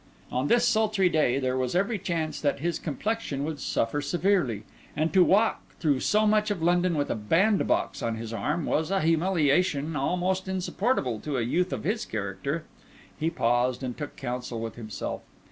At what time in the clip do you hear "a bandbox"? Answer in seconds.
7.11-8.01